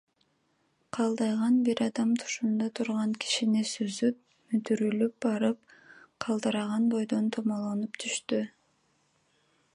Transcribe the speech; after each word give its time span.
Калдайган 0.95 1.59
бир 1.67 1.81
адам 1.87 2.13
тушунда 2.23 2.69
турган 2.79 3.13
кишини 3.25 3.61
сүзүп, 3.73 4.17
мүдүрүлүп 4.55 5.15
барып 5.27 5.77
калдыраган 6.27 6.91
бойдон 6.97 7.33
томолонуп 7.39 8.03
түштү 8.07 8.43